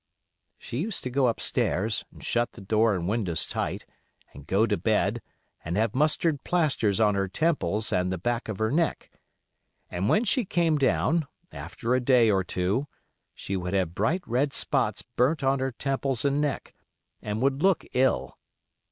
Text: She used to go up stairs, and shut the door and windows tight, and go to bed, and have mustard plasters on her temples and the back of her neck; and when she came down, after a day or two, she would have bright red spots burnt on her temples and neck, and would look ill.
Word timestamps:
She 0.57 0.79
used 0.79 1.03
to 1.03 1.11
go 1.11 1.27
up 1.27 1.39
stairs, 1.39 2.05
and 2.11 2.23
shut 2.23 2.53
the 2.53 2.61
door 2.61 2.95
and 2.95 3.07
windows 3.07 3.45
tight, 3.45 3.85
and 4.33 4.47
go 4.47 4.65
to 4.65 4.75
bed, 4.75 5.21
and 5.63 5.77
have 5.77 5.93
mustard 5.93 6.43
plasters 6.43 6.99
on 6.99 7.13
her 7.13 7.27
temples 7.27 7.93
and 7.93 8.11
the 8.11 8.17
back 8.17 8.49
of 8.49 8.57
her 8.57 8.71
neck; 8.71 9.11
and 9.91 10.09
when 10.09 10.23
she 10.23 10.43
came 10.43 10.79
down, 10.79 11.27
after 11.51 11.93
a 11.93 11.99
day 12.01 12.31
or 12.31 12.43
two, 12.43 12.87
she 13.35 13.55
would 13.55 13.75
have 13.75 13.93
bright 13.93 14.27
red 14.27 14.53
spots 14.53 15.03
burnt 15.03 15.43
on 15.43 15.59
her 15.59 15.71
temples 15.71 16.25
and 16.25 16.41
neck, 16.41 16.73
and 17.21 17.39
would 17.43 17.61
look 17.61 17.85
ill. 17.93 18.39